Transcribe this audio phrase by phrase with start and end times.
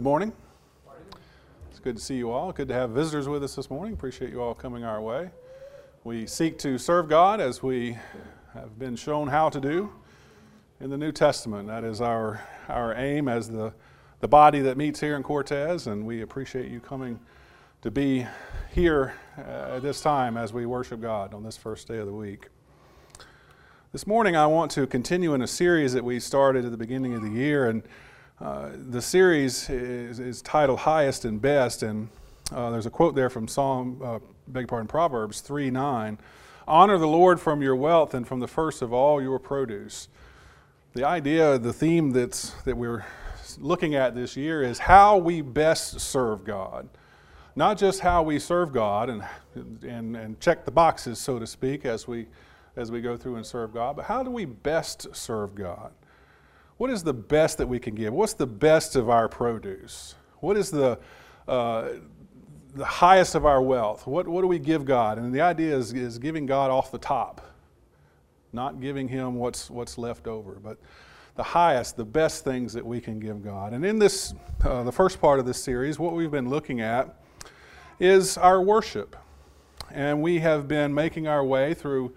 [0.00, 0.32] Good morning.
[1.68, 2.52] It's good to see you all.
[2.52, 3.92] Good to have visitors with us this morning.
[3.92, 5.28] Appreciate you all coming our way.
[6.04, 7.98] We seek to serve God as we
[8.54, 9.92] have been shown how to do
[10.80, 11.68] in the New Testament.
[11.68, 13.74] That is our, our aim as the,
[14.20, 17.20] the body that meets here in Cortez, and we appreciate you coming
[17.82, 18.26] to be
[18.72, 22.14] here uh, at this time as we worship God on this first day of the
[22.14, 22.48] week.
[23.92, 27.12] This morning, I want to continue in a series that we started at the beginning
[27.12, 27.82] of the year, and
[28.40, 32.08] uh, the series is, is, titled Highest and Best, and
[32.50, 36.18] uh, there's a quote there from Psalm, uh, beg pardon, Proverbs 3 9.
[36.66, 40.08] Honor the Lord from your wealth and from the first of all your produce.
[40.94, 43.04] The idea, the theme that's, that we're
[43.58, 46.88] looking at this year is how we best serve God.
[47.56, 49.24] Not just how we serve God and,
[49.82, 52.26] and, and check the boxes, so to speak, as we,
[52.76, 55.92] as we go through and serve God, but how do we best serve God?
[56.80, 58.10] What is the best that we can give?
[58.10, 60.14] What's the best of our produce?
[60.38, 60.98] What is the,
[61.46, 61.88] uh,
[62.74, 64.06] the highest of our wealth?
[64.06, 65.18] What, what do we give God?
[65.18, 67.42] And the idea is, is giving God off the top,
[68.54, 70.78] not giving Him what's, what's left over, but
[71.34, 73.74] the highest, the best things that we can give God.
[73.74, 74.32] And in this,
[74.64, 77.14] uh, the first part of this series, what we've been looking at
[77.98, 79.16] is our worship.
[79.90, 82.14] And we have been making our way through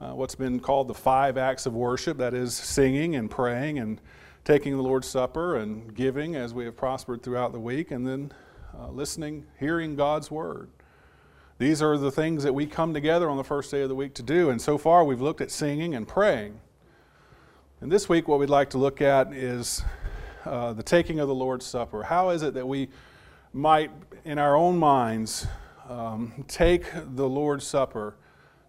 [0.00, 4.00] uh, what's been called the five acts of worship that is, singing and praying and
[4.44, 8.32] taking the Lord's Supper and giving as we have prospered throughout the week, and then
[8.78, 10.70] uh, listening, hearing God's Word.
[11.58, 14.14] These are the things that we come together on the first day of the week
[14.14, 16.58] to do, and so far we've looked at singing and praying.
[17.82, 19.82] And this week, what we'd like to look at is
[20.46, 22.02] uh, the taking of the Lord's Supper.
[22.02, 22.88] How is it that we
[23.52, 23.90] might,
[24.24, 25.46] in our own minds,
[25.88, 28.16] um, take the Lord's Supper?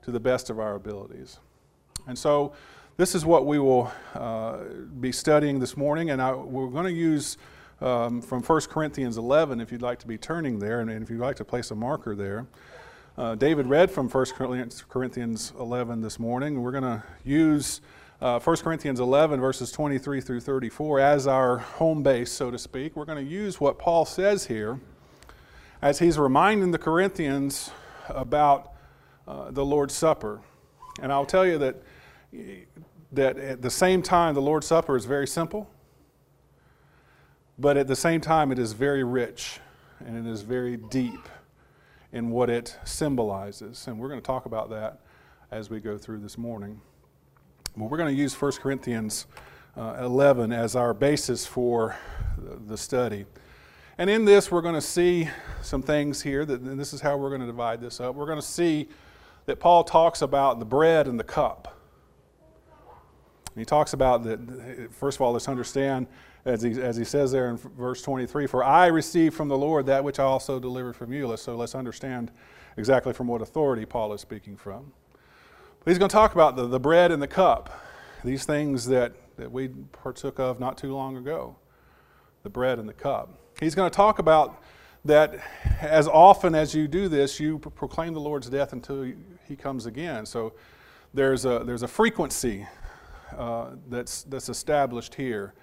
[0.04, 1.40] To the best of our abilities.
[2.08, 2.54] And so,
[2.98, 4.58] this is what we will uh,
[5.00, 7.38] be studying this morning, and I, we're going to use
[7.80, 11.20] um, from 1 Corinthians 11 if you'd like to be turning there, and if you'd
[11.20, 12.46] like to place a marker there.
[13.18, 14.26] Uh, David read from 1
[14.88, 16.62] Corinthians 11 this morning.
[16.62, 17.82] We're going to use
[18.22, 22.96] uh, 1 Corinthians 11, verses 23 through 34, as our home base, so to speak.
[22.96, 24.80] We're going to use what Paul says here
[25.82, 27.72] as he's reminding the Corinthians
[28.10, 28.71] about
[29.32, 30.42] uh, the Lord's Supper.
[31.02, 31.78] And I'll tell you that,
[33.14, 35.70] that at the same time, the Lord's Supper is very simple,
[37.58, 39.62] but at the same time, it is very rich
[40.06, 41.30] and it is very deep
[42.12, 43.88] in what it symbolizes.
[43.88, 45.00] And we're going to talk about that
[45.50, 46.82] as we go through this morning.
[47.78, 49.28] Well, we're going to use 1 Corinthians
[49.78, 51.96] uh, 11 as our basis for
[52.68, 53.26] the study.
[53.98, 55.30] And in this, we're going to see
[55.62, 58.16] some things here, that, this is how we're going to divide this up.
[58.16, 58.90] We're going to see
[59.46, 61.78] that Paul talks about the bread and the cup.
[63.56, 66.08] he talks about that, first of all, let's understand,
[66.46, 69.86] as he, as he says there in verse 23, For I received from the Lord
[69.88, 71.36] that which I also delivered from you.
[71.38, 72.32] So let's understand
[72.78, 74.94] exactly from what authority Paul is speaking from.
[75.84, 77.82] But he's going to talk about the, the bread and the cup,
[78.24, 81.56] these things that, that we partook of not too long ago
[82.44, 83.38] the bread and the cup.
[83.60, 84.64] He's going to talk about
[85.06, 85.36] that
[85.80, 89.12] as often as you do this, you proclaim the Lord's death until
[89.48, 90.26] he comes again.
[90.26, 90.54] So
[91.14, 92.68] there's a, there's a frequency
[93.36, 95.54] uh, that's, that's established here,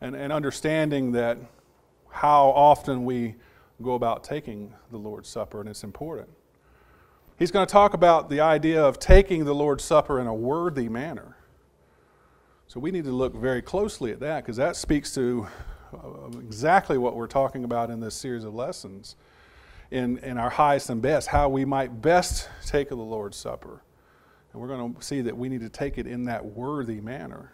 [0.00, 1.38] and, and understanding that
[2.10, 3.36] how often we
[3.82, 6.28] go about taking the Lord's Supper, and it's important.
[7.38, 10.88] He's going to talk about the idea of taking the Lord's Supper in a worthy
[10.88, 11.36] manner.
[12.66, 15.46] So we need to look very closely at that because that speaks to
[16.34, 19.16] exactly what we're talking about in this series of lessons
[19.90, 23.82] in, in our highest and best, how we might best take the Lord's Supper.
[24.52, 27.52] And we're going to see that we need to take it in that worthy manner.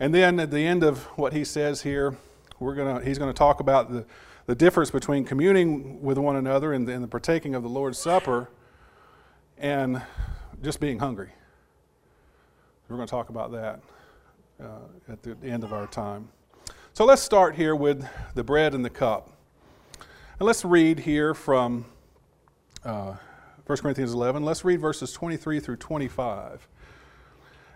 [0.00, 2.16] And then at the end of what he says here,
[2.60, 4.04] we're to, he's going to talk about the,
[4.46, 8.48] the difference between communing with one another and, and the partaking of the Lord's Supper
[9.56, 10.02] and
[10.62, 11.30] just being hungry.
[12.88, 13.80] We're going to talk about that
[14.62, 16.28] uh, at the end of our time.
[16.98, 18.04] So let's start here with
[18.34, 19.30] the bread and the cup.
[20.40, 21.84] And let's read here from
[22.84, 23.14] uh,
[23.66, 24.44] 1 Corinthians 11.
[24.44, 26.66] Let's read verses 23 through 25.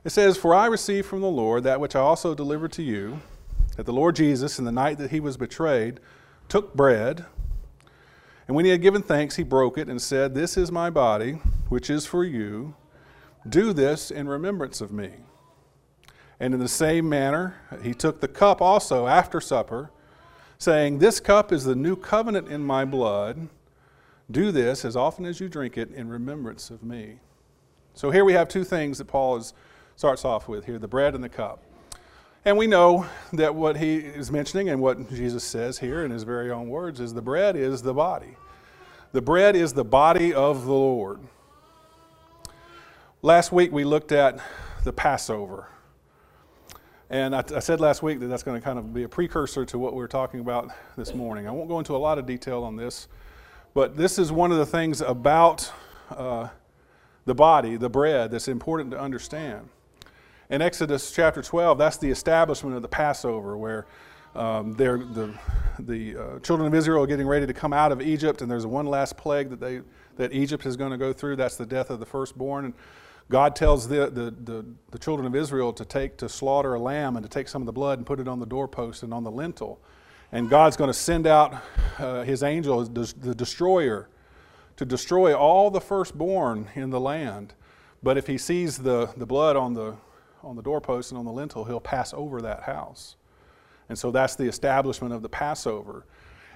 [0.02, 3.20] It says, For I received from the Lord that which I also delivered to you,
[3.76, 6.00] that the Lord Jesus, in the night that he was betrayed,
[6.48, 7.24] took bread,
[8.48, 11.34] and when he had given thanks, he broke it and said, This is my body,
[11.68, 12.74] which is for you.
[13.48, 15.10] Do this in remembrance of me.
[16.42, 17.54] And in the same manner,
[17.84, 19.92] he took the cup also after supper,
[20.58, 23.48] saying, This cup is the new covenant in my blood.
[24.28, 27.20] Do this as often as you drink it in remembrance of me.
[27.94, 29.54] So here we have two things that Paul is,
[29.94, 31.62] starts off with here the bread and the cup.
[32.44, 36.24] And we know that what he is mentioning and what Jesus says here in his
[36.24, 38.34] very own words is the bread is the body.
[39.12, 41.20] The bread is the body of the Lord.
[43.22, 44.40] Last week we looked at
[44.82, 45.68] the Passover.
[47.12, 49.66] And I, I, said last week that that's going to kind of be a precursor
[49.66, 51.46] to what we're talking about this morning.
[51.46, 53.06] I won't go into a lot of detail on this,
[53.74, 55.70] but this is one of the things about
[56.10, 56.48] uh,
[57.26, 59.68] the body, the bread, that's important to understand.
[60.48, 63.84] In Exodus chapter 12, that's the establishment of the Passover, where
[64.34, 65.34] um, the,
[65.80, 68.64] the uh, children of Israel are getting ready to come out of Egypt, and there's
[68.64, 69.82] one last plague that, they,
[70.16, 71.36] that Egypt is going to go through.
[71.36, 72.64] That's the death of the firstborn.
[72.64, 72.74] And
[73.32, 77.16] God tells the, the, the, the children of Israel to take to slaughter a lamb
[77.16, 79.24] and to take some of the blood and put it on the doorpost and on
[79.24, 79.80] the lintel.
[80.32, 81.54] And God's going to send out
[81.98, 84.10] uh, his angel, the destroyer,
[84.76, 87.54] to destroy all the firstborn in the land.
[88.02, 89.96] But if he sees the, the blood on the,
[90.42, 93.16] on the doorpost and on the lintel, he'll pass over that house.
[93.88, 96.04] And so that's the establishment of the Passover.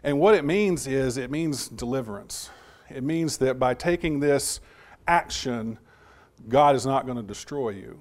[0.03, 2.51] And what it means is it means deliverance.
[2.91, 4.61] It means that by taking this
[5.09, 5.79] action,
[6.49, 8.01] God is not going to destroy you.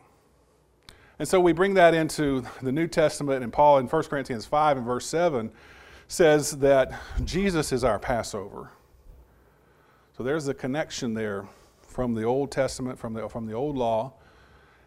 [1.17, 4.77] And so we bring that into the New Testament, and Paul in 1 Corinthians 5
[4.77, 5.51] and verse 7
[6.07, 6.93] says that
[7.23, 8.71] Jesus is our Passover.
[10.17, 11.45] So there's a connection there
[11.87, 14.13] from the Old Testament, from the, from the Old Law,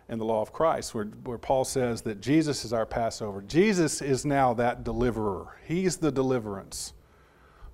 [0.09, 3.43] and the law of Christ, where, where Paul says that Jesus is our Passover.
[3.43, 5.59] Jesus is now that deliverer.
[5.67, 6.95] He's the deliverance.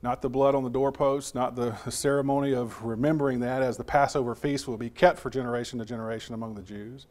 [0.04, 4.34] Not the blood on the doorpost, not the, ceremony of remembering that as the Passover
[4.34, 7.06] feast will be kept for generation to generation among the Jews.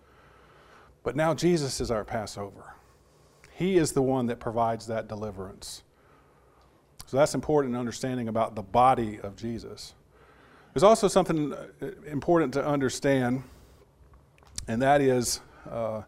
[1.02, 2.76] But now Jesus is our Passover.
[3.52, 5.82] He is the one that provides that deliverance.
[7.08, 9.96] So that's important understanding about the body of Jesus.
[10.76, 13.42] There's also something uh, important to understand
[14.68, 16.04] and that is uh,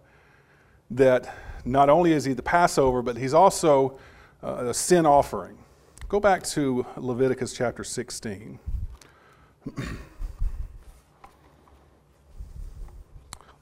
[0.92, 1.36] that
[1.66, 3.98] not only is he the Passover, but he's also
[4.44, 5.58] uh, a sin offering.
[6.08, 8.60] Go back to Leviticus chapter 16.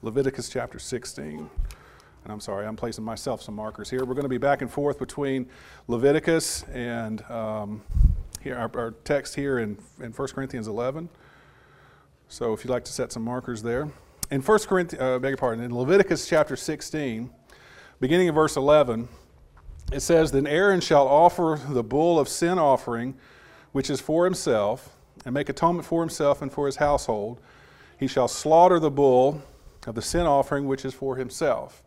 [0.02, 1.38] Leviticus chapter 16.
[1.38, 1.48] And
[2.28, 4.04] I'm sorry, I'm placing myself some markers here.
[4.04, 5.48] We're going to be back and forth between
[5.88, 7.82] Leviticus and um,
[8.42, 11.08] here, our, our, text here in, in 1 Corinthians 11.
[12.28, 13.88] So if you'd like to set some markers there
[14.30, 17.30] in 1 Corinthians, uh, beg your pardon, in Leviticus chapter 16,
[18.00, 19.08] beginning of verse 11,
[19.92, 23.14] it says, Then Aaron shall offer the bull of sin offering,
[23.72, 27.40] which is for himself, and make atonement for himself and for his household.
[27.98, 29.42] He shall slaughter the bull
[29.86, 31.82] of the sin offering, which is for himself.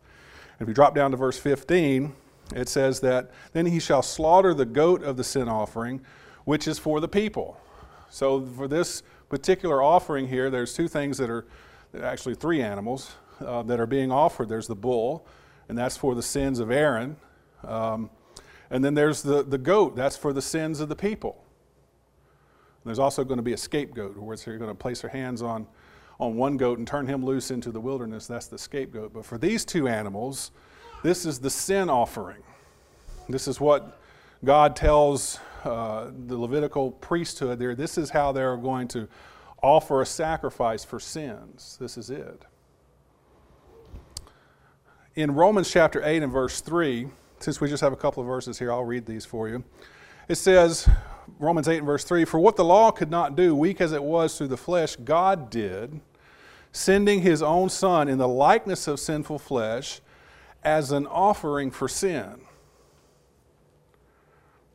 [0.59, 2.13] If you drop down to verse 15,
[2.55, 6.01] it says that, Then he shall slaughter the goat of the sin offering,
[6.45, 7.59] which is for the people.
[8.09, 11.45] So for this particular offering here, there's two things that are
[12.01, 14.49] actually three animals uh, that are being offered.
[14.49, 15.27] There's the bull,
[15.67, 17.17] and that's for the sins of Aaron.
[17.67, 18.09] Um,
[18.69, 21.43] and then there's the, the goat, that's for the sins of the people.
[22.83, 25.41] And there's also going to be a scapegoat, where you're going to place their hands
[25.41, 25.67] on,
[26.19, 28.27] on one goat and turn him loose into the wilderness.
[28.27, 29.13] That's the scapegoat.
[29.13, 30.51] But for these two animals,
[31.03, 32.43] this is the sin offering.
[33.29, 33.99] This is what
[34.43, 37.75] God tells uh, the Levitical priesthood there.
[37.75, 39.07] This is how they're going to
[39.61, 41.77] offer a sacrifice for sins.
[41.79, 42.43] This is it.
[45.15, 47.07] In Romans chapter 8 and verse 3,
[47.39, 49.63] since we just have a couple of verses here, I'll read these for you.
[50.27, 50.89] It says,
[51.39, 54.03] Romans 8 and verse 3 For what the law could not do, weak as it
[54.03, 56.01] was through the flesh, God did,
[56.71, 60.01] sending his own Son in the likeness of sinful flesh
[60.63, 62.41] as an offering for sin.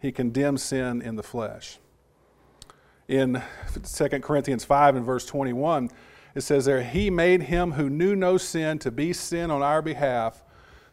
[0.00, 1.78] He condemns sin in the flesh
[3.12, 3.42] in
[3.82, 5.90] 2 Corinthians 5 and verse 21,
[6.34, 9.82] it says there, He made him who knew no sin to be sin on our
[9.82, 10.42] behalf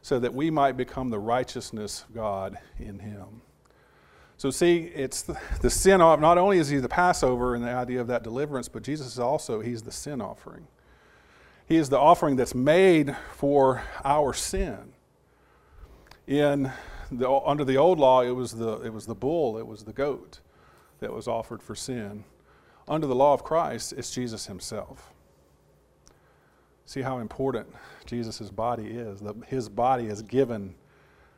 [0.01, 3.41] so that we might become the righteousness of God in him.
[4.37, 7.71] So, see, it's the, the sin of, not only is he the Passover and the
[7.71, 10.65] idea of that deliverance, but Jesus is also, he's the sin offering.
[11.67, 14.93] He is the offering that's made for our sin.
[16.25, 16.71] In
[17.11, 19.93] the, under the old law, it was the, it was the bull, it was the
[19.93, 20.39] goat
[20.99, 22.23] that was offered for sin.
[22.87, 25.13] Under the law of Christ, it's Jesus himself.
[26.89, 27.67] See how important
[28.07, 29.21] Jesus' body is.
[29.45, 30.73] His body is given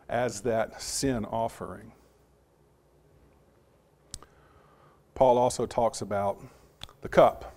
[0.08, 1.92] as that sin offering.
[5.14, 6.42] Paul also talks about
[7.02, 7.54] the cup.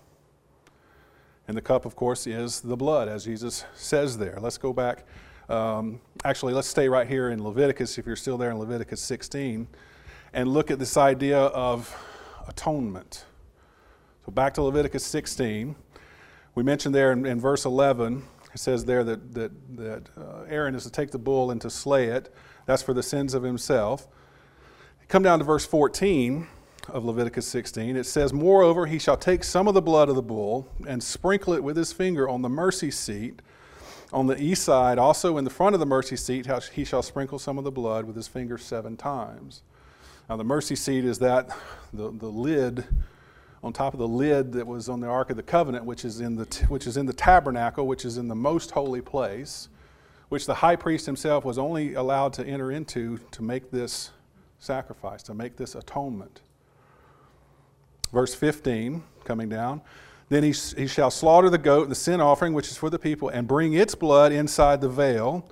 [1.46, 4.38] And the cup, of course, is the blood, as Jesus says there.
[4.40, 5.06] Let's go back.
[5.48, 9.68] Um, actually, let's stay right here in Leviticus, if you're still there in Leviticus 16
[10.32, 11.96] and look at this idea of
[12.48, 13.24] atonement.
[14.26, 15.76] So back to Leviticus 16.
[16.54, 20.76] We mentioned there in, in verse 11 it says there that, that, that uh, Aaron
[20.76, 22.32] is to take the bull and to slay it.
[22.66, 24.06] That's for the sins of himself.
[25.08, 26.46] Come down to verse 14
[26.88, 27.96] of Leviticus 16.
[27.96, 31.52] It says, Moreover, he shall take some of the blood of the bull and sprinkle
[31.52, 33.42] it with his finger on the mercy seat.
[34.12, 37.40] On the east side, also in the front of the mercy seat, he shall sprinkle
[37.40, 39.62] some of the blood with his finger seven times.
[40.28, 41.50] Now, the mercy seat is that,
[41.92, 42.84] the, the lid
[43.64, 46.20] on top of the lid that was on the Ark of the Covenant, which is,
[46.20, 49.70] in the which is in the tabernacle, which is in the most holy place,
[50.28, 54.10] which the high priest himself was only allowed to enter into to make this
[54.58, 56.42] sacrifice, to make this atonement.
[58.12, 59.80] Verse 15, coming down.
[60.28, 63.30] Then he, he shall slaughter the goat, the sin offering, which is for the people,
[63.30, 65.48] and bring its blood inside the veil,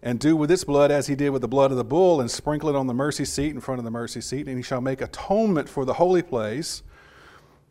[0.00, 2.30] and do with its blood as he did with the blood of the bull, and
[2.30, 4.46] sprinkle it on the mercy seat in front of the mercy seat.
[4.46, 6.82] And he shall make atonement for the holy place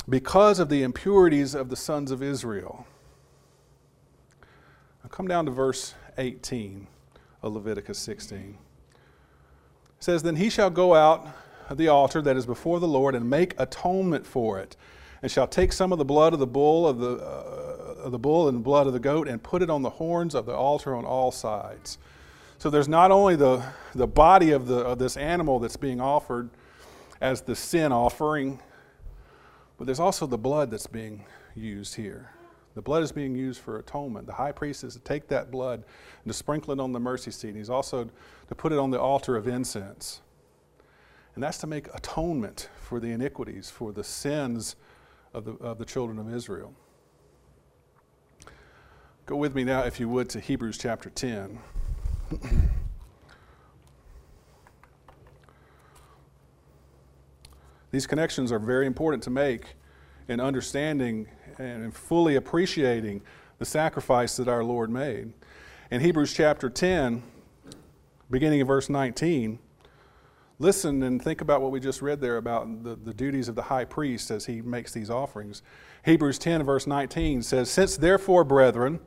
[0.09, 2.85] because of the impurities of the sons of Israel.
[5.03, 6.87] Now come down to verse 18
[7.41, 8.39] of Leviticus 16.
[8.39, 11.27] It says, Then he shall go out
[11.69, 14.75] of the altar that is before the Lord and make atonement for it,
[15.21, 18.19] and shall take some of the blood of the bull of the, uh, of the
[18.19, 20.95] bull and blood of the goat and put it on the horns of the altar
[20.95, 21.97] on all sides.
[22.57, 23.63] So there's not only the,
[23.95, 26.49] the body of, the, of this animal that's being offered
[27.19, 28.59] as the sin offering
[29.81, 32.29] but there's also the blood that's being used here.
[32.75, 34.27] The blood is being used for atonement.
[34.27, 35.83] The high priest is to take that blood
[36.23, 37.55] and to sprinkle it on the mercy seat.
[37.55, 38.07] He's also
[38.47, 40.21] to put it on the altar of incense.
[41.33, 44.75] And that's to make atonement for the iniquities, for the sins
[45.33, 46.75] of the, of the children of Israel.
[49.25, 51.57] Go with me now, if you would, to Hebrews chapter 10.
[57.91, 59.75] These connections are very important to make
[60.29, 63.21] in understanding and fully appreciating
[63.59, 65.33] the sacrifice that our Lord made.
[65.91, 67.21] In Hebrews chapter 10,
[68.29, 69.59] beginning in verse 19,
[70.57, 73.63] listen and think about what we just read there about the, the duties of the
[73.63, 75.61] high priest as he makes these offerings.
[76.05, 79.01] Hebrews 10, verse 19 says, Since therefore, brethren,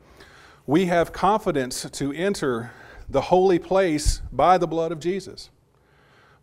[0.66, 2.72] we have confidence to enter
[3.08, 5.48] the holy place by the blood of Jesus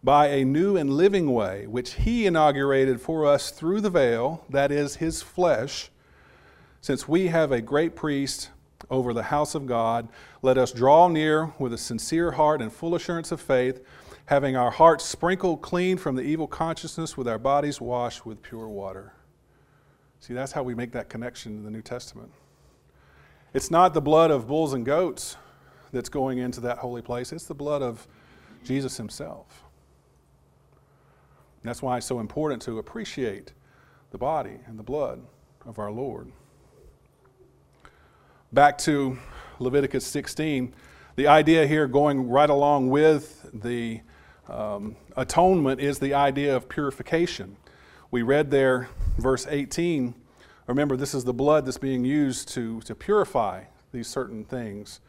[0.03, 4.71] by a new and living way, which he inaugurated for us through the veil, that
[4.71, 5.91] is, his flesh.
[6.81, 8.49] Since we have a great priest
[8.89, 10.09] over the house of God,
[10.41, 13.85] let us draw near with a sincere heart and full assurance of faith,
[14.25, 18.67] having our hearts sprinkled clean from the evil consciousness, with our bodies washed with pure
[18.67, 19.13] water.
[20.19, 22.31] See, that's how we make that connection in the New Testament.
[23.53, 25.35] It's not the blood of bulls and goats
[25.91, 28.07] that's going into that holy place, it's the blood of
[28.63, 29.63] Jesus himself.
[31.61, 33.53] And that's why it's so important to appreciate
[34.11, 35.21] the body and the blood
[35.65, 36.31] of our Lord.
[38.51, 39.17] Back to
[39.59, 40.73] Leviticus 16,
[41.15, 44.01] the idea here going right along with the
[44.49, 47.57] um, atonement is the idea of purification.
[48.09, 50.15] We read there, verse 18.
[50.67, 54.99] Remember, this is the blood that's being used to, to purify these certain things.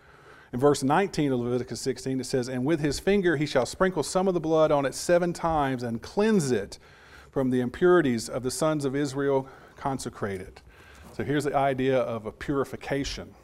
[0.53, 4.03] In verse 19 of Leviticus 16, it says, And with his finger he shall sprinkle
[4.03, 6.79] some of the blood on it seven times and cleanse it
[7.31, 10.61] from the impurities of the sons of Israel consecrated.
[11.17, 13.35] So here's the idea of a purification.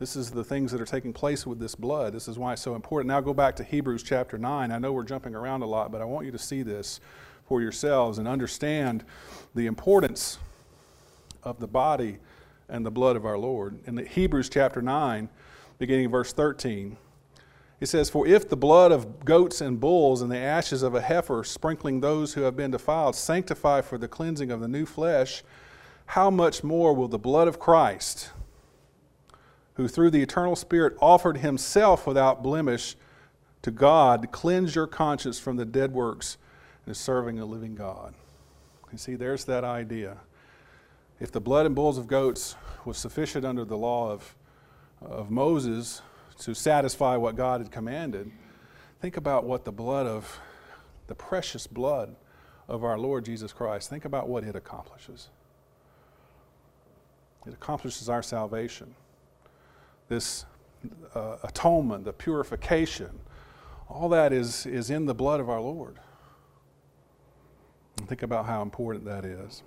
[0.00, 2.12] This is the things that are taking place with this blood.
[2.12, 3.08] This is why it's so important.
[3.08, 4.72] Now go back to Hebrews chapter 9.
[4.72, 7.00] I know we're jumping around a lot, but I want you to see this
[7.46, 9.04] for yourselves and understand
[9.54, 10.38] the importance
[11.44, 12.18] of the body
[12.68, 13.78] and the blood of our Lord.
[13.86, 15.28] In Hebrews chapter 9,
[15.80, 16.98] beginning in verse 13.
[17.80, 21.00] It says, For if the blood of goats and bulls and the ashes of a
[21.00, 25.42] heifer, sprinkling those who have been defiled, sanctify for the cleansing of the new flesh,
[26.06, 28.30] how much more will the blood of Christ,
[29.74, 32.94] who through the eternal Spirit offered himself without blemish
[33.62, 36.36] to God, cleanse your conscience from the dead works
[36.84, 38.12] and is serving a living God?
[38.92, 40.18] You see, there's that idea.
[41.20, 44.34] If the blood and bulls of goats was sufficient under the law of
[45.00, 46.02] of Moses
[46.38, 48.30] to satisfy what God had commanded,
[49.00, 50.40] think about what the blood of,
[51.06, 52.16] the precious blood
[52.68, 55.28] of our Lord Jesus Christ, think about what it accomplishes.
[57.46, 58.94] It accomplishes our salvation.
[60.08, 60.44] This
[61.14, 63.10] uh, atonement, the purification,
[63.88, 65.96] all that is, is in the blood of our Lord.
[67.98, 69.62] And think about how important that is.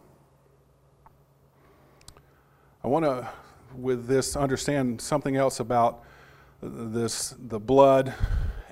[2.83, 3.29] I want to
[3.75, 6.03] with this understand something else about
[6.61, 8.13] this the blood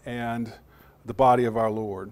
[0.06, 0.54] and
[1.06, 2.12] the body of our Lord.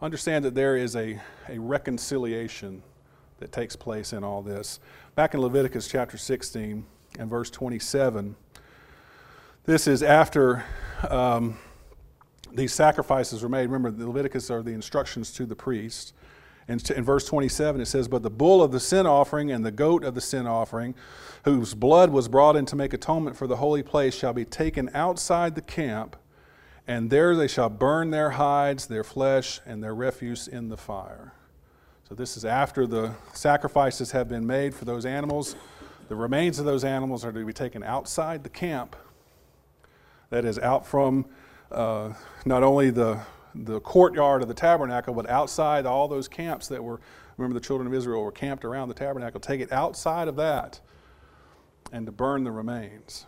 [0.00, 2.82] Understand that there is a, a reconciliation
[3.38, 4.80] that takes place in all this.
[5.14, 6.84] Back in Leviticus chapter 16,
[7.18, 8.36] and verse 27.
[9.64, 10.64] This is after
[11.08, 11.58] um,
[12.52, 13.68] these sacrifices were made.
[13.68, 16.14] Remember, the Leviticus are the instructions to the priest.
[16.68, 19.70] And in verse 27, it says, But the bull of the sin offering and the
[19.70, 20.94] goat of the sin offering,
[21.44, 24.90] whose blood was brought in to make atonement for the holy place, shall be taken
[24.92, 26.16] outside the camp,
[26.86, 31.32] and there they shall burn their hides, their flesh, and their refuse in the fire.
[32.08, 35.56] So this is after the sacrifices have been made for those animals.
[36.08, 38.96] The remains of those animals are to be taken outside the camp,
[40.30, 41.26] that is, out from
[41.70, 42.12] uh,
[42.44, 43.20] not only the
[43.64, 47.00] the courtyard of the tabernacle, but outside all those camps that were,
[47.36, 50.80] remember the children of Israel were camped around the tabernacle, take it outside of that
[51.92, 53.26] and to burn the remains.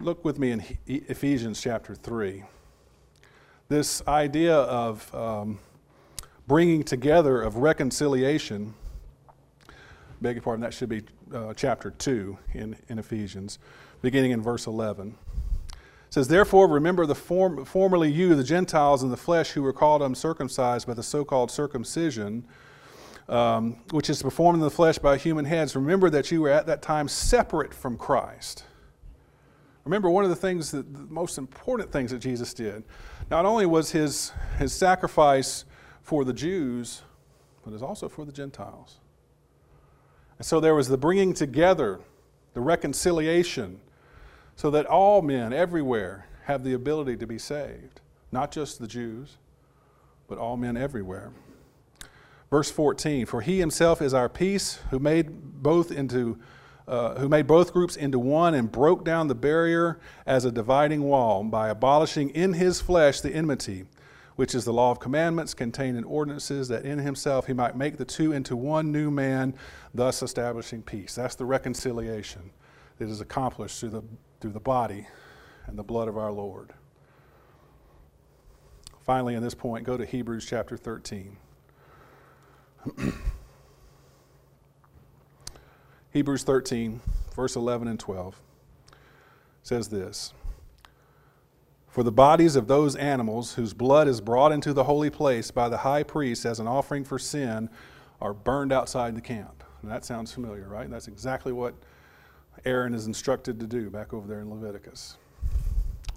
[0.00, 2.44] Look with me in Ephesians chapter 3.
[3.68, 5.58] This idea of um,
[6.46, 8.74] bringing together, of reconciliation,
[10.20, 13.58] beg your pardon, that should be uh, chapter 2 in, in Ephesians,
[14.02, 15.16] beginning in verse 11
[16.14, 20.00] says, Therefore, remember the form, formerly you, the Gentiles in the flesh, who were called
[20.00, 22.46] uncircumcised by the so called circumcision,
[23.28, 25.74] um, which is performed in the flesh by human hands.
[25.74, 28.62] Remember that you were at that time separate from Christ.
[29.84, 32.84] Remember, one of the things that the most important things that Jesus did,
[33.28, 35.64] not only was his, his sacrifice
[36.00, 37.02] for the Jews,
[37.64, 38.98] but it was also for the Gentiles.
[40.38, 41.98] And so there was the bringing together,
[42.52, 43.80] the reconciliation
[44.56, 49.36] so that all men everywhere have the ability to be saved, not just the Jews,
[50.28, 51.32] but all men everywhere.
[52.50, 56.38] Verse 14, for he himself is our peace, who made both into
[56.86, 61.02] uh, who made both groups into one and broke down the barrier as a dividing
[61.02, 63.84] wall by abolishing in his flesh the enmity,
[64.36, 67.96] which is the law of commandments contained in ordinances, that in himself he might make
[67.96, 69.54] the two into one new man,
[69.94, 71.14] thus establishing peace.
[71.14, 72.50] That's the reconciliation
[72.98, 74.04] that is accomplished through the
[74.44, 75.06] through the body
[75.66, 76.74] and the blood of our Lord.
[79.00, 81.38] Finally, in this point, go to Hebrews chapter 13.
[86.12, 87.00] Hebrews 13,
[87.34, 88.38] verse 11 and 12
[89.62, 90.34] says this
[91.88, 95.70] For the bodies of those animals whose blood is brought into the holy place by
[95.70, 97.70] the high priest as an offering for sin
[98.20, 99.64] are burned outside the camp.
[99.80, 100.90] And that sounds familiar, right?
[100.90, 101.72] That's exactly what
[102.64, 105.16] Aaron is instructed to do back over there in Leviticus.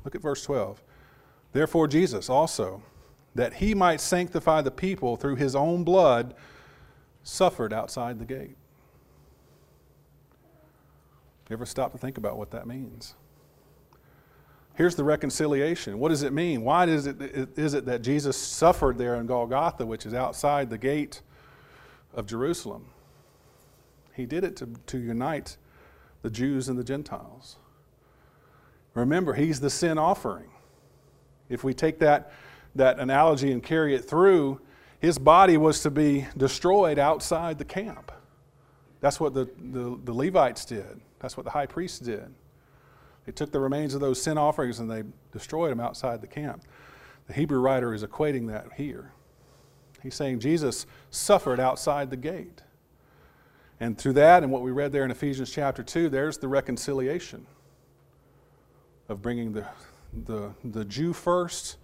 [0.04, 0.82] Look at verse 12.
[1.52, 2.82] Therefore, Jesus also,
[3.36, 6.34] that he might sanctify the people through his own blood,
[7.24, 8.56] suffered outside the gate.
[11.50, 13.16] You ever stop to think about what that means?
[14.76, 15.98] Here's the reconciliation.
[15.98, 16.62] What does it mean?
[16.62, 17.20] Why is it,
[17.58, 21.22] is it that Jesus suffered there in Golgotha, which is outside the gate
[22.14, 22.86] of Jerusalem?
[24.14, 25.58] He did it to, to unite
[26.22, 27.58] the Jews and the Gentiles.
[28.94, 30.50] Remember, he's the sin offering.
[31.50, 32.32] If we take that,
[32.76, 34.60] that analogy and carry it through,
[35.00, 38.12] his body was to be destroyed outside the camp.
[39.00, 42.34] That's what the, the, the Levites did, that's what the high priests did.
[43.26, 46.64] They took the remains of those sin offerings and they destroyed them outside the camp.
[47.28, 49.12] The Hebrew writer is equating that here.
[50.02, 52.62] He's saying Jesus suffered outside the gate.
[53.80, 57.46] And through that and what we read there in Ephesians chapter 2, there's the reconciliation
[59.08, 59.68] of bringing the,
[60.26, 61.78] the, the Jew first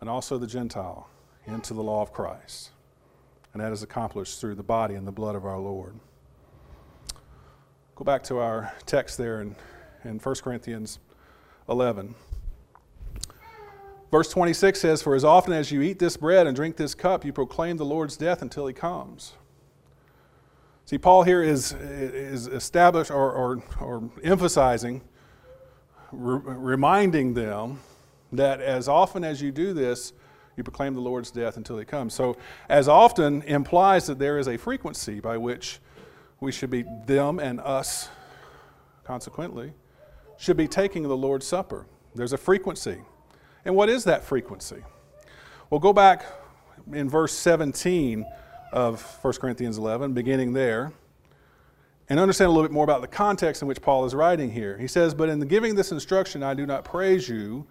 [0.00, 1.08] and also the Gentile
[1.46, 2.70] into the law of Christ.
[3.52, 5.98] And that is accomplished through the body and the blood of our Lord.
[7.94, 9.56] Go back to our text there in,
[10.04, 10.98] in 1 Corinthians
[11.68, 12.14] 11.
[14.10, 17.24] Verse 26 says, For as often as you eat this bread and drink this cup,
[17.24, 19.32] you proclaim the Lord's death until he comes.
[20.88, 25.02] See, Paul here is, is established or, or, or emphasizing,
[26.12, 27.80] re- reminding them
[28.32, 30.14] that as often as you do this,
[30.56, 32.14] you proclaim the Lord's death until he comes.
[32.14, 32.38] So,
[32.70, 35.78] as often implies that there is a frequency by which
[36.40, 38.08] we should be, them and us,
[39.04, 39.74] consequently,
[40.38, 41.84] should be taking the Lord's Supper.
[42.14, 42.96] There's a frequency.
[43.66, 44.82] And what is that frequency?
[45.68, 46.24] Well, go back
[46.90, 48.24] in verse 17
[48.72, 50.92] of 1 Corinthians 11, beginning there,
[52.08, 54.78] and understand a little bit more about the context in which Paul is writing here.
[54.78, 57.66] He says, But in giving this instruction, I do not praise you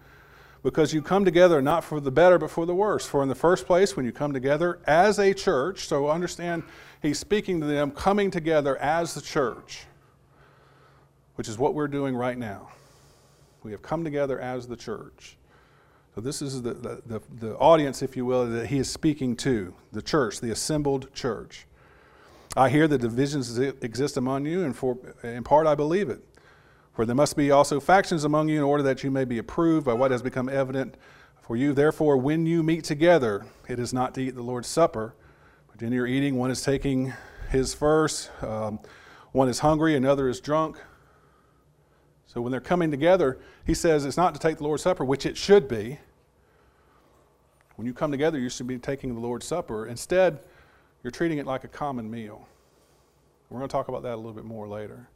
[0.62, 3.06] because you come together not for the better, but for the worse.
[3.06, 6.62] For in the first place, when you come together as a church, so understand
[7.00, 9.86] he's speaking to them coming together as the church,
[11.36, 12.68] which is what we're doing right now.
[13.62, 15.37] We have come together as the church.
[16.18, 19.36] So, this is the, the, the, the, audience, if you will, that he is speaking
[19.36, 21.64] to the church, the assembled church.
[22.56, 26.18] I hear the divisions exist among you, and for, in part I believe it.
[26.92, 29.86] For there must be also factions among you in order that you may be approved
[29.86, 30.96] by what has become evident
[31.40, 31.72] for you.
[31.72, 35.14] Therefore, when you meet together, it is not to eat the Lord's Supper,
[35.70, 37.12] but in your eating, one is taking
[37.48, 38.80] his first, um,
[39.30, 40.78] one is hungry, another is drunk.
[42.26, 45.24] So when they're coming together, he says it's not to take the Lord's Supper, which
[45.24, 46.00] it should be.
[47.78, 49.86] When you come together, you should be taking the Lord's Supper.
[49.86, 50.40] Instead,
[51.04, 52.44] you're treating it like a common meal.
[53.48, 55.08] We're going to talk about that a little bit more later.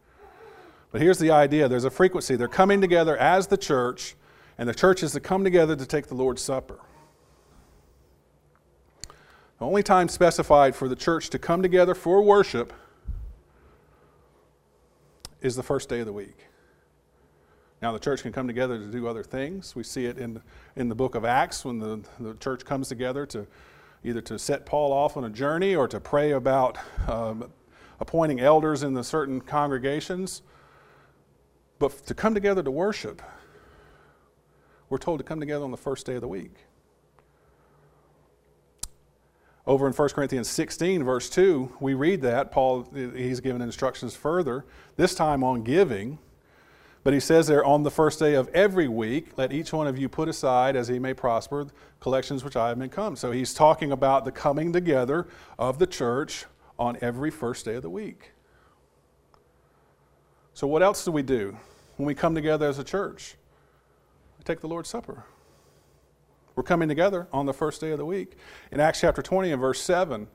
[0.92, 2.36] But here's the idea there's a frequency.
[2.36, 4.14] They're coming together as the church,
[4.58, 6.78] and the church is to come together to take the Lord's Supper.
[9.58, 12.72] The only time specified for the church to come together for worship
[15.40, 16.46] is the first day of the week.
[17.82, 19.74] Now, the church can come together to do other things.
[19.74, 20.40] We see it in,
[20.76, 23.44] in the book of Acts when the, the church comes together to
[24.04, 27.50] either to set Paul off on a journey or to pray about um,
[27.98, 30.42] appointing elders in the certain congregations.
[31.80, 33.20] But to come together to worship,
[34.88, 36.54] we're told to come together on the first day of the week.
[39.66, 42.52] Over in 1 Corinthians 16, verse 2, we read that.
[42.52, 44.66] Paul, he's given instructions further,
[44.96, 46.18] this time on giving.
[47.04, 49.98] But he says there, on the first day of every week, let each one of
[49.98, 51.66] you put aside, as he may prosper,
[52.00, 53.16] collections which I have been come.
[53.16, 55.26] So he's talking about the coming together
[55.58, 56.44] of the church
[56.78, 58.32] on every first day of the week.
[60.54, 61.56] So, what else do we do?
[61.96, 63.36] when we come together as a church.
[64.38, 65.24] We take the Lord's Supper.
[66.54, 68.36] We're coming together on the first day of the week.
[68.70, 70.26] In Acts chapter 20 and verse 7,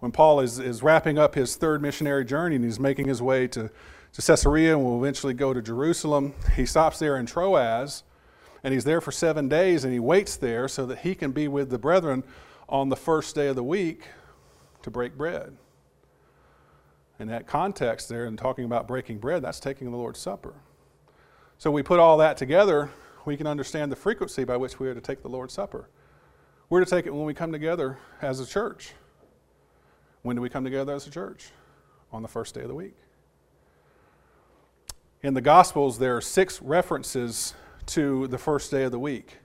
[0.00, 3.46] when Paul is, is wrapping up his third missionary journey and he's making his way
[3.48, 3.70] to,
[4.12, 8.02] to Caesarea and will eventually go to Jerusalem, he stops there in Troas
[8.62, 11.48] and he's there for seven days and he waits there so that he can be
[11.48, 12.24] with the brethren
[12.68, 14.02] on the first day of the week
[14.82, 15.56] to break bread.
[17.18, 20.54] In that context, there, and talking about breaking bread, that's taking the Lord's Supper.
[21.58, 22.90] So we put all that together,
[23.26, 25.90] we can understand the frequency by which we are to take the Lord's Supper.
[26.70, 28.92] We're to take it when we come together as a church.
[30.22, 31.50] When do we come together as a church?
[32.12, 32.96] On the first day of the week.
[35.22, 37.52] In the Gospels, there are six references
[37.86, 39.36] to the first day of the week.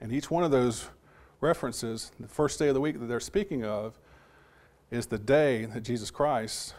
[0.00, 0.88] And each one of those
[1.40, 3.98] references, the first day of the week that they're speaking of,
[4.92, 6.74] is the day that Jesus Christ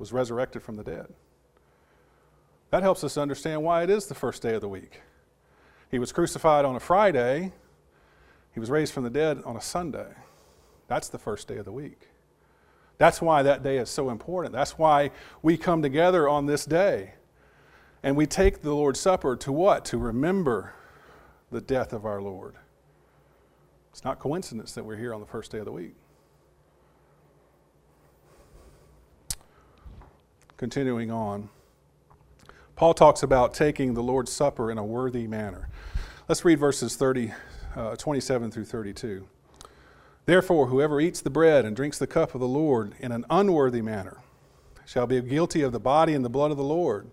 [0.00, 1.06] was resurrected from the dead.
[2.70, 5.00] That helps us understand why it is the first day of the week.
[5.92, 7.52] He was crucified on a Friday,
[8.52, 10.12] he was raised from the dead on a Sunday.
[10.88, 12.08] That's the first day of the week.
[12.98, 14.52] That's why that day is so important.
[14.52, 15.10] That's why
[15.42, 17.14] we come together on this day.
[18.02, 19.84] And we take the Lord's Supper to what?
[19.86, 20.74] To remember
[21.50, 22.54] the death of our Lord.
[23.90, 25.94] It's not coincidence that we're here on the first day of the week.
[30.56, 31.48] Continuing on.
[32.76, 35.68] Paul talks about taking the Lord's Supper in a worthy manner.
[36.28, 37.32] Let's read verses 30,
[37.76, 39.26] uh, 27 through 32.
[40.26, 43.82] Therefore, whoever eats the bread and drinks the cup of the Lord in an unworthy
[43.82, 44.22] manner
[44.86, 47.10] shall be guilty of the body and the blood of the Lord.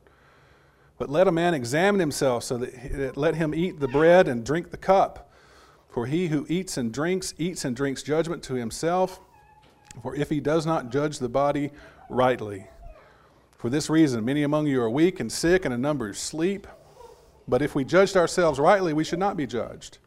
[0.97, 4.71] But let a man examine himself so that let him eat the bread and drink
[4.71, 5.31] the cup.
[5.89, 9.19] For he who eats and drinks, eats and drinks judgment to himself.
[10.01, 11.71] For if he does not judge the body
[12.09, 12.67] rightly,
[13.57, 16.65] for this reason, many among you are weak and sick, and a number sleep.
[17.47, 19.97] But if we judged ourselves rightly, we should not be judged.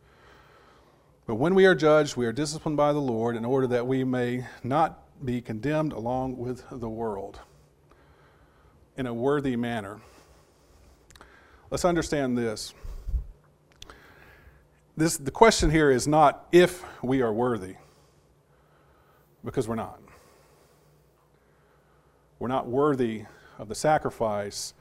[1.27, 4.05] But when we are judged, we are disciplined by the Lord in order that we
[4.05, 7.41] may not be condemned along with the world
[8.97, 10.01] in a worthy manner.
[11.71, 12.75] Let's understand this.
[14.97, 17.77] This the question here is not if we are worthy
[19.45, 20.01] because we're not.
[22.39, 23.25] We're not worthy
[23.59, 24.75] of the sacrifice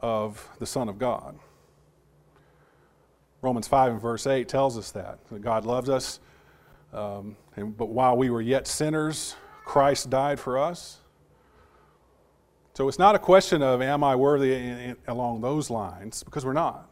[0.00, 1.38] of the Son of God.
[3.44, 6.18] Romans 5 and verse 8 tells us that, that God loves us,
[6.92, 10.98] um, and, but while we were yet sinners, Christ died for us.
[12.74, 16.44] So it's not a question of, am I worthy in, in, along those lines, because
[16.44, 16.88] we're not.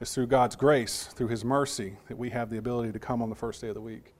[0.00, 3.28] It's through God's grace, through His mercy, that we have the ability to come on
[3.28, 4.14] the first day of the week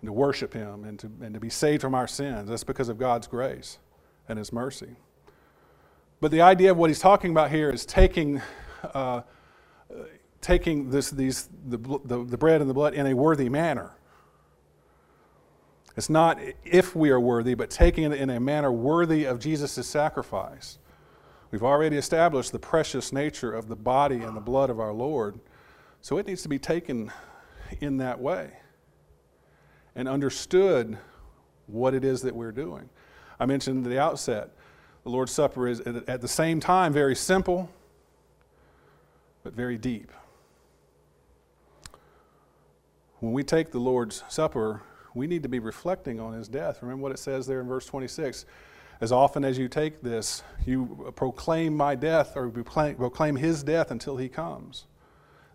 [0.00, 2.48] and to worship Him and to, and to be saved from our sins.
[2.48, 3.78] That's because of God's grace
[4.28, 4.96] and His mercy.
[6.20, 8.42] But the idea of what he's talking about here is taking,
[8.94, 9.22] uh,
[10.40, 13.92] taking this, these, the, the, the bread and the blood in a worthy manner.
[15.96, 19.86] It's not if we are worthy, but taking it in a manner worthy of Jesus'
[19.86, 20.78] sacrifice.
[21.50, 25.40] We've already established the precious nature of the body and the blood of our Lord,
[26.00, 27.12] so it needs to be taken
[27.80, 28.52] in that way
[29.94, 30.96] and understood
[31.66, 32.88] what it is that we're doing.
[33.38, 34.50] I mentioned at the outset,
[35.02, 37.70] the Lord's Supper is at the same time very simple,
[39.42, 40.12] but very deep.
[43.20, 44.82] When we take the Lord's Supper,
[45.14, 46.82] we need to be reflecting on his death.
[46.82, 48.44] Remember what it says there in verse 26
[49.00, 54.18] as often as you take this, you proclaim my death or proclaim his death until
[54.18, 54.84] he comes.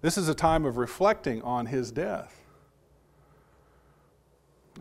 [0.01, 2.41] This is a time of reflecting on his death.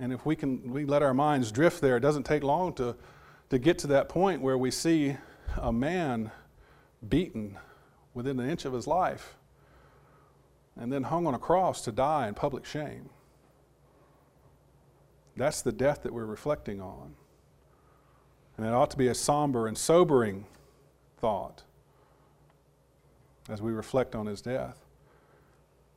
[0.01, 2.97] And if we can we let our minds drift there, it doesn't take long to,
[3.51, 5.17] to get to that point where we see
[5.59, 6.31] a man
[7.07, 7.59] beaten
[8.15, 9.37] within an inch of his life
[10.79, 13.09] and then hung on a cross to die in public shame.
[15.37, 17.15] That's the death that we're reflecting on.
[18.57, 20.47] And it ought to be a somber and sobering
[21.19, 21.63] thought
[23.49, 24.85] as we reflect on his death.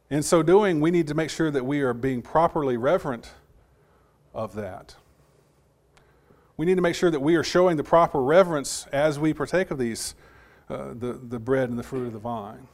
[0.10, 3.32] In so doing, we need to make sure that we are being properly reverent
[4.34, 4.96] of that.
[6.56, 9.70] We need to make sure that we are showing the proper reverence as we partake
[9.70, 10.16] of these,
[10.70, 12.68] uh, the, the bread and the fruit of the vine.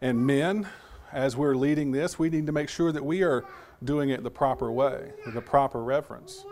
[0.00, 0.68] And men,
[1.12, 3.44] as we're leading this, we need to make sure that we are
[3.82, 6.44] doing it the proper way, with the proper reverence.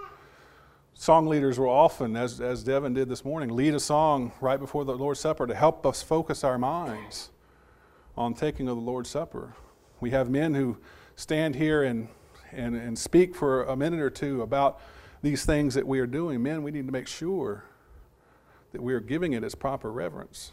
[0.94, 4.84] Song leaders will often, as, as Devin did this morning, lead a song right before
[4.84, 7.30] the Lord's Supper to help us focus our minds
[8.16, 9.54] on taking of the Lord's Supper.
[10.00, 10.78] We have men who
[11.16, 12.08] stand here and,
[12.52, 14.80] and, and speak for a minute or two about
[15.22, 16.42] these things that we are doing.
[16.42, 17.64] Men, we need to make sure
[18.72, 20.52] that we are giving it its proper reverence.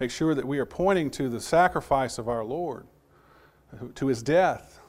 [0.00, 2.86] Make sure that we are pointing to the sacrifice of our Lord,
[3.94, 4.80] to his death,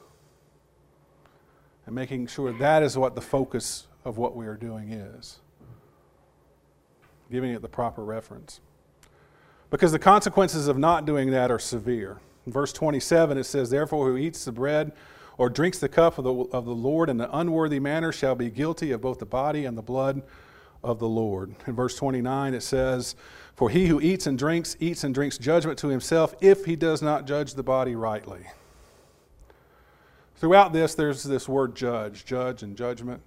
[1.86, 5.40] and making sure that is what the focus of what we are doing is.
[7.30, 8.60] Giving it the proper reference.
[9.70, 12.20] Because the consequences of not doing that are severe.
[12.46, 14.92] In verse 27, it says, Therefore, who eats the bread
[15.36, 18.50] or drinks the cup of the, of the Lord in an unworthy manner shall be
[18.50, 20.22] guilty of both the body and the blood
[20.84, 21.54] of the Lord.
[21.66, 23.16] In verse 29, it says,
[23.56, 27.02] For he who eats and drinks, eats and drinks judgment to himself if he does
[27.02, 28.46] not judge the body rightly.
[30.36, 33.22] Throughout this, there's this word judge, judge and judgment.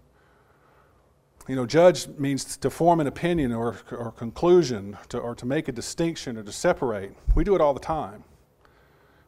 [1.48, 5.68] You know, judge means to form an opinion or, or conclusion to, or to make
[5.68, 7.14] a distinction or to separate.
[7.36, 8.24] We do it all the time.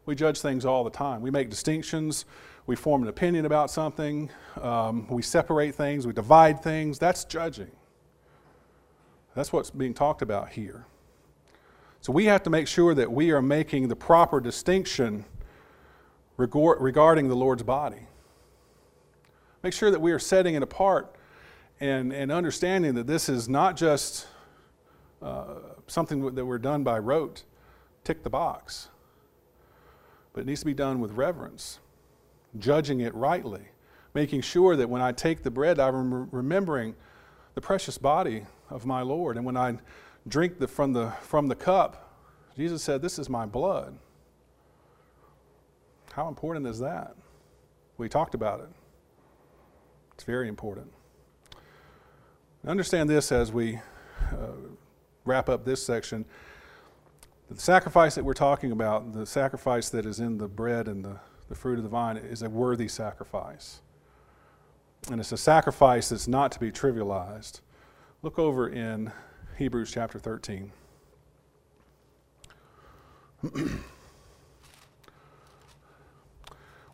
[0.05, 1.21] We judge things all the time.
[1.21, 2.25] We make distinctions.
[2.67, 4.29] We form an opinion about something.
[4.61, 6.05] Um, we separate things.
[6.05, 6.99] We divide things.
[6.99, 7.71] That's judging.
[9.39, 10.85] That's what's being talked about here.
[12.01, 15.23] So we have to make sure that we are making the proper distinction
[16.35, 18.01] regarding the Lord's body.
[19.63, 21.15] Make sure that we are setting it apart
[21.79, 24.27] and, and understanding that this is not just
[25.21, 25.55] uh,
[25.87, 27.45] something that we're done by rote,
[28.03, 28.89] tick the box,
[30.33, 31.79] but it needs to be done with reverence,
[32.57, 33.69] judging it rightly,
[34.13, 36.93] making sure that when I take the bread, I'm remembering
[37.55, 39.37] the precious body of my Lord.
[39.37, 39.77] And when I
[40.27, 42.09] drink the, from, the, from the cup,
[42.55, 43.97] Jesus said, This is my blood.
[46.13, 47.15] How important is that?
[47.97, 48.69] We talked about it.
[50.13, 50.91] It's very important.
[52.67, 53.79] Understand this as we
[54.31, 54.51] uh,
[55.23, 56.25] wrap up this section.
[57.49, 61.19] The sacrifice that we're talking about, the sacrifice that is in the bread and the,
[61.47, 63.81] the fruit of the vine, is a worthy sacrifice.
[65.09, 67.61] And it's a sacrifice that's not to be trivialized.
[68.21, 69.13] Look over in
[69.57, 70.73] Hebrews chapter 13.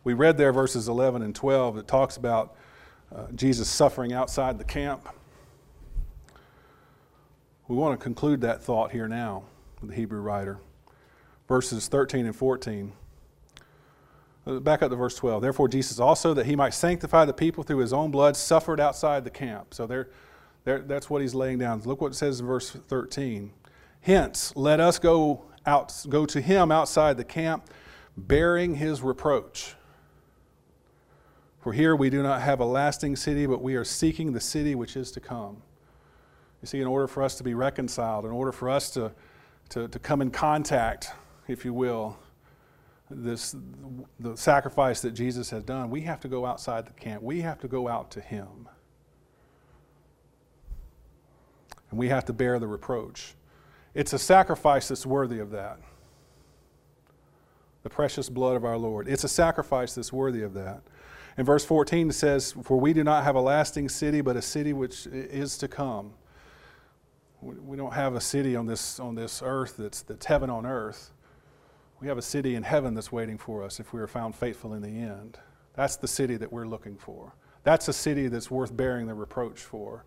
[0.04, 2.54] we read there verses 11 and 12 that talks about
[3.12, 5.08] uh, Jesus suffering outside the camp.
[7.66, 9.42] We want to conclude that thought here now
[9.80, 10.60] with the Hebrew writer.
[11.48, 12.92] Verses 13 and 14.
[14.46, 15.42] Uh, back up to verse 12.
[15.42, 19.24] Therefore, Jesus also, that he might sanctify the people through his own blood, suffered outside
[19.24, 19.74] the camp.
[19.74, 20.08] So there,
[20.66, 21.80] there, that's what he's laying down.
[21.84, 23.52] Look what it says in verse 13.
[24.00, 27.70] Hence, let us go out, go to him outside the camp,
[28.16, 29.76] bearing his reproach.
[31.60, 34.74] For here we do not have a lasting city, but we are seeking the city
[34.74, 35.62] which is to come.
[36.62, 39.12] You see, in order for us to be reconciled, in order for us to,
[39.68, 41.12] to, to come in contact,
[41.46, 42.18] if you will,
[43.08, 43.54] this
[44.18, 47.22] the sacrifice that Jesus has done, we have to go outside the camp.
[47.22, 48.68] We have to go out to Him.
[51.90, 53.34] And we have to bear the reproach.
[53.94, 55.78] It's a sacrifice that's worthy of that.
[57.82, 59.08] The precious blood of our Lord.
[59.08, 60.82] It's a sacrifice that's worthy of that.
[61.38, 64.42] In verse 14 it says, For we do not have a lasting city, but a
[64.42, 66.14] city which is to come
[67.42, 71.12] we don't have a city on this, on this earth that's, that's heaven on earth.
[72.00, 74.74] We have a city in heaven that's waiting for us if we are found faithful
[74.74, 75.38] in the end.
[75.74, 77.34] That's the city that we're looking for.
[77.62, 80.04] That's a city that's worth bearing the reproach for.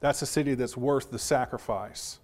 [0.00, 2.18] That's a city that's worth the sacrifice.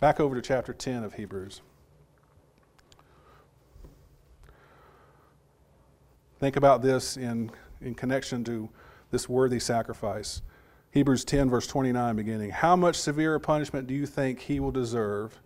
[0.00, 1.62] Back over to chapter 10 of Hebrews.
[6.38, 8.68] Think about this in, in connection to
[9.10, 10.42] this worthy sacrifice.
[10.90, 12.50] Hebrews 10, verse 29, beginning.
[12.50, 15.40] How much severer punishment do you think he will deserve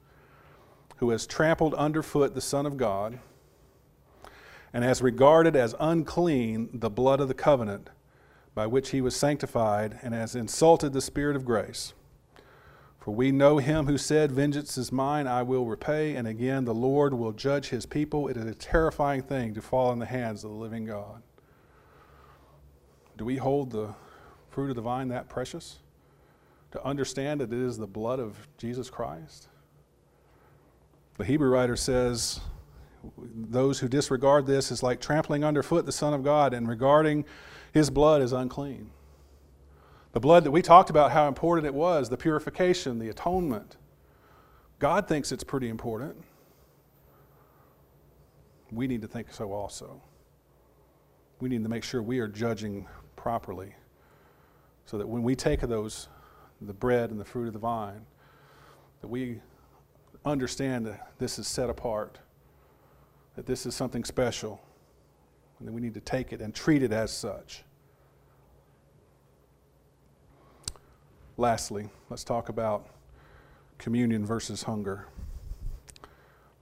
[0.97, 3.19] who has trampled underfoot the Son of God
[4.73, 7.91] and has regarded as unclean the blood of the covenant
[8.55, 11.95] by which he was sanctified and has insulted the Spirit of grace?
[13.01, 16.15] For we know him who said, Vengeance is mine, I will repay.
[16.17, 18.29] And again, the Lord will judge his people.
[18.29, 21.23] It is a terrifying thing to fall in the hands of the living God.
[23.17, 23.95] Do we hold the
[24.51, 25.79] fruit of the vine that precious?
[26.73, 29.49] To understand that it is the blood of Jesus Christ?
[31.17, 32.41] The Hebrew writer says,
[33.19, 37.25] Those who disregard this is like trampling underfoot the Son of God, and regarding
[37.73, 38.91] his blood is unclean.
[40.13, 43.77] The blood that we talked about, how important it was, the purification, the atonement.
[44.79, 46.17] God thinks it's pretty important.
[48.73, 50.03] We need to think so also.
[51.41, 53.75] We need to make sure we are judging properly
[54.85, 56.09] so that when we take of those,
[56.61, 58.05] the bread and the fruit of the vine,
[59.01, 59.41] that we
[60.25, 62.19] understand that this is set apart,
[63.37, 64.61] that this is something special,
[65.61, 67.63] and that we need to take it and treat it as such.
[71.37, 72.89] Lastly, let's talk about
[73.79, 75.07] communion versus hunger.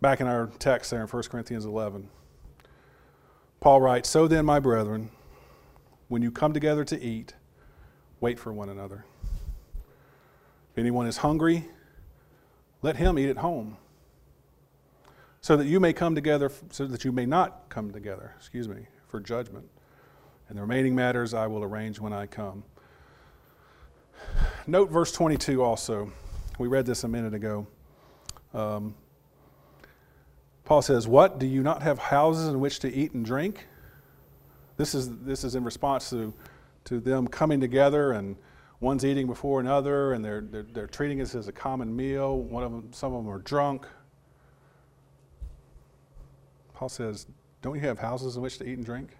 [0.00, 2.08] Back in our text there in 1 Corinthians 11,
[3.60, 5.10] Paul writes So then, my brethren,
[6.08, 7.34] when you come together to eat,
[8.20, 9.04] wait for one another.
[10.72, 11.68] If anyone is hungry,
[12.82, 13.76] let him eat at home,
[15.40, 18.86] so that you may come together, so that you may not come together, excuse me,
[19.08, 19.68] for judgment.
[20.48, 22.64] And the remaining matters I will arrange when I come.
[24.66, 26.12] Note verse 22 also.
[26.58, 27.66] We read this a minute ago.
[28.52, 28.94] Um,
[30.64, 31.38] Paul says, What?
[31.38, 33.66] Do you not have houses in which to eat and drink?
[34.76, 36.32] This is, this is in response to,
[36.84, 38.36] to them coming together and
[38.80, 42.38] one's eating before another and they're, they're, they're treating this as a common meal.
[42.38, 43.86] One of them, some of them are drunk.
[46.78, 47.26] Paul says,
[47.60, 49.16] Don't you have houses in which to eat and drink?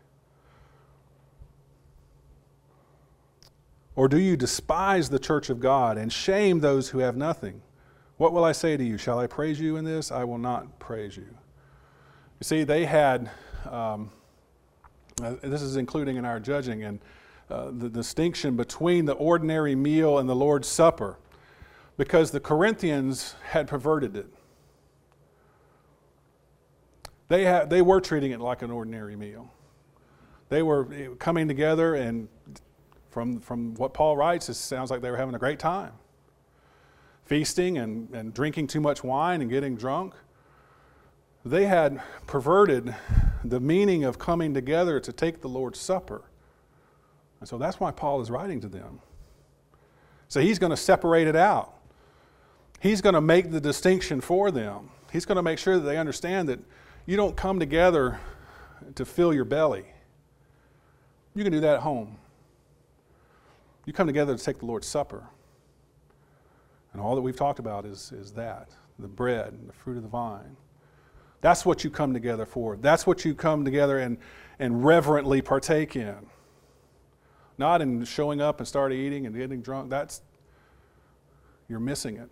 [3.97, 7.61] Or do you despise the church of God and shame those who have nothing?
[8.16, 8.97] What will I say to you?
[8.97, 10.12] Shall I praise you in this?
[10.12, 11.25] I will not praise you.
[11.25, 13.29] You see, they had,
[13.68, 14.12] um,
[15.21, 17.01] uh, this is including in our judging, and
[17.51, 21.18] uh, the distinction between the ordinary meal and the Lord's Supper,
[21.97, 24.29] because the Corinthians had perverted it.
[27.29, 29.53] They, had, they were treating it like an ordinary meal.
[30.49, 32.29] They were eh, coming together and
[33.11, 35.93] from, from what Paul writes, it sounds like they were having a great time.
[37.25, 40.14] Feasting and, and drinking too much wine and getting drunk.
[41.45, 42.95] They had perverted
[43.45, 46.23] the meaning of coming together to take the Lord's Supper.
[47.41, 49.01] And so that's why Paul is writing to them.
[50.29, 51.75] So he's going to separate it out.
[52.81, 54.91] He's going to make the distinction for them.
[55.12, 56.61] He's going to make sure that they understand that
[57.09, 58.21] you don't come together
[58.94, 59.87] to fill your belly.
[61.35, 62.18] You can do that at home.
[63.87, 65.25] You come together to take the Lord's Supper.
[66.92, 68.68] And all that we've talked about is, is that
[68.99, 70.55] the bread and the fruit of the vine.
[71.40, 72.77] That's what you come together for.
[72.77, 74.18] That's what you come together and,
[74.59, 76.27] and reverently partake in.
[77.57, 79.88] Not in showing up and start eating and getting drunk.
[79.88, 80.21] That's,
[81.71, 82.29] you're missing it.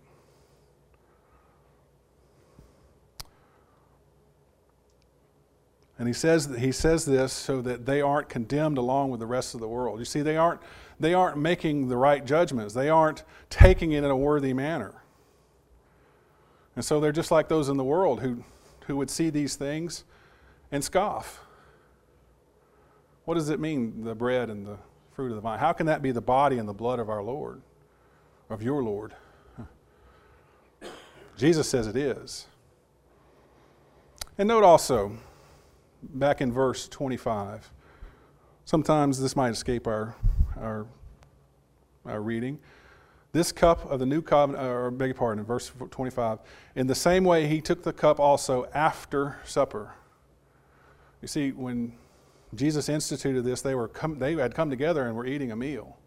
[5.99, 9.55] And he says, he says this so that they aren't condemned along with the rest
[9.55, 9.99] of the world.
[9.99, 10.61] You see, they aren't,
[10.99, 14.93] they aren't making the right judgments, they aren't taking it in a worthy manner.
[16.75, 18.43] And so they're just like those in the world who,
[18.85, 20.03] who would see these things
[20.71, 21.41] and scoff.
[23.25, 24.77] What does it mean, the bread and the
[25.13, 25.57] fruit of the vine?
[25.57, 27.61] How can that be the body and the blood of our Lord,
[28.49, 29.15] of your Lord?
[31.35, 32.45] Jesus says it is.
[34.37, 35.17] And note also,
[36.01, 37.71] back in verse 25,
[38.65, 40.15] sometimes this might escape our
[40.59, 40.85] our,
[42.05, 42.59] our reading.
[43.31, 46.39] This cup of the new covenant, or beg your pardon, verse 25,
[46.75, 49.93] in the same way he took the cup also after supper.
[51.21, 51.93] You see, when
[52.55, 55.97] Jesus instituted this, they, were they had come together and were eating a meal.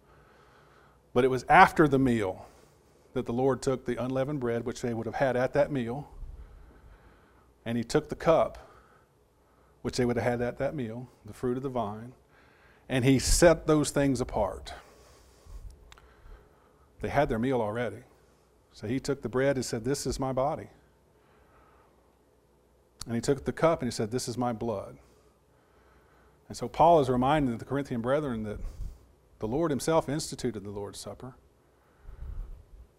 [1.13, 2.47] But it was after the meal
[3.13, 6.09] that the Lord took the unleavened bread, which they would have had at that meal,
[7.65, 8.70] and he took the cup,
[9.83, 12.13] which they would have had at that meal, the fruit of the vine,
[12.89, 14.75] and he set those things apart.
[17.01, 18.05] They had their meal already.
[18.73, 20.69] So he took the bread and said, This is my body.
[23.07, 24.99] And he took the cup and he said, This is my blood.
[26.49, 28.59] And so Paul is reminding the Corinthian brethren that
[29.39, 31.35] the Lord himself instituted the Lord's Supper.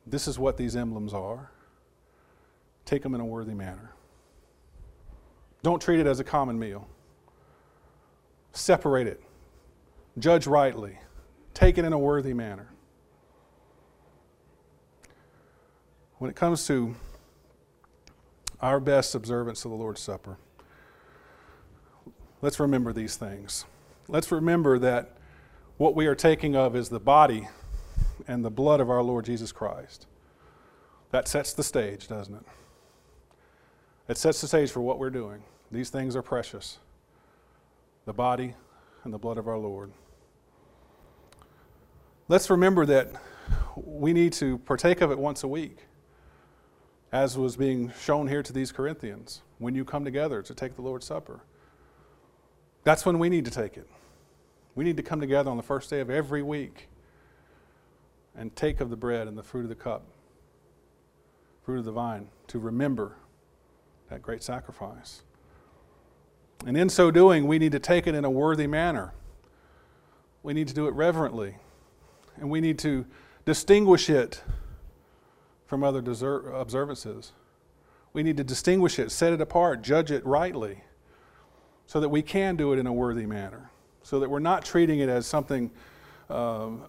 [0.06, 1.52] This is what these emblems are.
[2.86, 3.94] Take them in a worthy manner.
[5.64, 6.88] Don't treat it as a common meal.
[8.52, 9.22] Separate it.
[10.18, 10.98] Judge rightly.
[11.54, 12.68] Take it in a worthy manner.
[16.18, 16.96] When it comes to
[18.62, 20.38] our best observance of the Lord's Supper,
[22.42, 23.66] let's remember these things.
[24.08, 25.18] Let's remember that
[25.78, 27.48] what we are taking of is the body
[28.28, 30.06] and the blood of our Lord Jesus Christ.
[31.12, 32.44] That sets the stage, doesn't it?
[34.12, 35.42] It sets the stage for what we're doing.
[35.72, 36.80] These things are precious
[38.04, 38.56] the body
[39.06, 39.94] and the blood of our Lord.
[42.28, 43.14] Let's remember that
[43.78, 45.86] we need to partake of it once a week,
[47.14, 50.82] as was being shown here to these Corinthians, when you come together to take the
[50.82, 51.40] Lord's Supper.
[52.84, 53.88] That's when we need to take it.
[54.76, 56.90] We need to come together on the first day of every week
[58.36, 60.04] and take of the bread and the fruit of the cup,
[61.64, 63.16] fruit of the vine, to remember
[64.12, 65.24] that great sacrifice.
[66.66, 69.14] And in so doing, we need to take it in a worthy manner.
[70.44, 71.56] We need to do it reverently.
[72.36, 73.06] And we need to
[73.46, 74.44] distinguish it
[75.66, 76.00] from other
[76.54, 77.32] observances.
[78.12, 80.84] We need to distinguish it, set it apart, judge it rightly,
[81.86, 83.72] so that we can do it in a worthy manner,
[84.04, 85.72] so that we're not treating it as something,
[86.30, 86.84] um,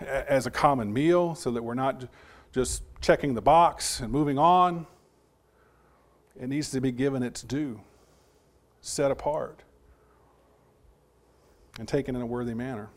[0.00, 2.04] as a common meal, so that we're not
[2.52, 4.86] just checking the box and moving on.
[6.40, 7.80] It needs to be given its due
[8.80, 9.60] set apart
[11.78, 12.90] and taken in a worthy manner.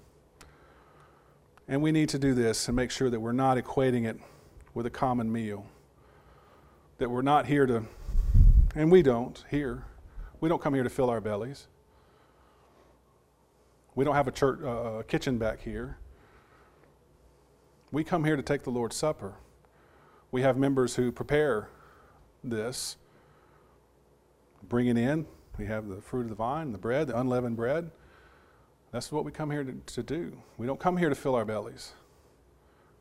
[1.67, 4.19] And we need to do this and make sure that we're not equating it
[4.73, 5.65] with a common meal.
[6.97, 7.83] That we're not here to,
[8.75, 9.85] and we don't here,
[10.39, 11.67] we don't come here to fill our bellies.
[13.95, 15.97] We don't have a church, uh, kitchen back here.
[17.91, 19.35] We come here to take the Lord's Supper.
[20.31, 21.69] We have members who prepare
[22.43, 22.97] this,
[24.69, 25.25] bring it in,
[25.57, 27.91] we have the fruit of the vine, the bread, the unleavened bread.
[28.91, 30.37] That's what we come here to, to do.
[30.57, 31.93] We don't come here to fill our bellies.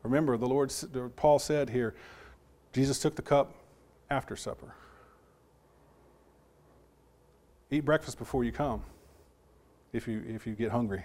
[0.03, 0.73] Remember, the Lord,
[1.15, 1.95] Paul said here,
[2.73, 3.55] Jesus took the cup
[4.09, 4.75] after supper.
[7.71, 8.83] Eat breakfast before you come,
[9.91, 11.03] if you, if you get hungry.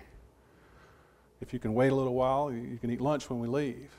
[1.40, 3.90] If you can wait a little while, you can eat lunch when we leave.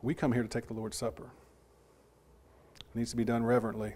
[0.00, 1.24] We come here to take the Lord's Supper.
[2.78, 3.94] It needs to be done reverently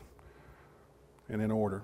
[1.29, 1.83] and in order.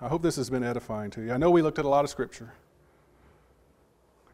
[0.00, 1.32] I hope this has been edifying to you.
[1.32, 2.52] I know we looked at a lot of scripture.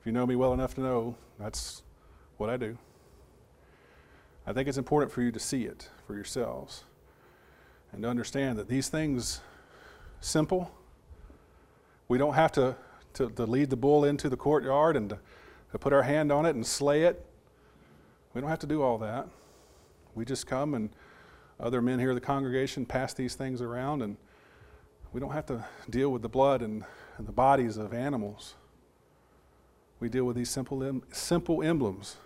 [0.01, 1.83] If you know me well enough to know, that's
[2.39, 2.77] what I do.
[4.47, 6.85] I think it's important for you to see it for yourselves
[7.93, 9.41] and to understand that these things,
[10.21, 10.73] simple,
[12.09, 12.75] we don't have to,
[13.15, 15.19] to, to lead the bull into the courtyard and to,
[15.73, 17.25] to put our hand on it and slay it.
[18.35, 19.29] We don't have to do all that.
[20.15, 20.91] We just come and
[21.61, 24.17] other men here in the congregation pass these things around and
[25.13, 26.85] we don't have to deal with the blood and,
[27.19, 28.55] and the bodies of animals.
[29.99, 32.17] We deal with these simple, em- simple emblems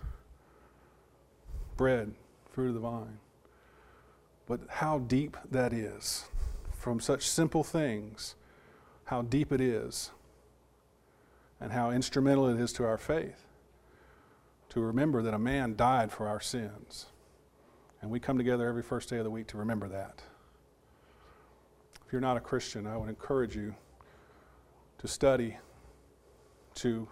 [1.75, 2.13] bread,
[2.51, 3.19] fruit of the vine.
[4.47, 6.25] But how deep that is
[6.77, 8.35] from such simple things,
[9.05, 10.11] how deep it is,
[11.59, 13.45] and how instrumental it is to our faith
[14.69, 17.07] to remember that a man died for our sins.
[18.05, 20.21] And we come together every first day of the week to remember that.
[22.05, 23.73] If you're not a Christian, I would encourage you
[24.99, 25.57] to study,
[26.75, 27.07] to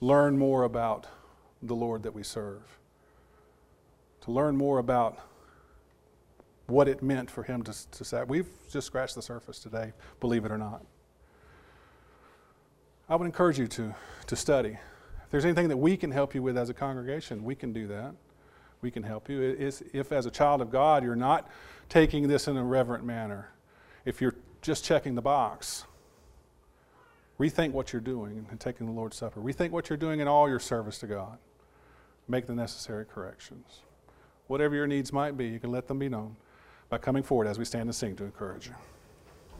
[0.00, 1.08] learn more about
[1.64, 2.62] the Lord that we serve,
[4.20, 5.18] to learn more about
[6.68, 8.22] what it meant for him to, to say.
[8.22, 10.86] We've just scratched the surface today, believe it or not.
[13.08, 13.92] I would encourage you to,
[14.28, 14.78] to study.
[15.24, 17.88] If there's anything that we can help you with as a congregation, we can do
[17.88, 18.14] that.
[18.84, 19.40] We can help you.
[19.40, 21.50] It's, if, as a child of God, you're not
[21.88, 23.48] taking this in a reverent manner,
[24.04, 25.84] if you're just checking the box,
[27.40, 29.40] rethink what you're doing and taking the Lord's Supper.
[29.40, 31.38] Rethink what you're doing in all your service to God.
[32.28, 33.80] Make the necessary corrections.
[34.48, 36.36] Whatever your needs might be, you can let them be known
[36.90, 38.74] by coming forward as we stand and sing to encourage you.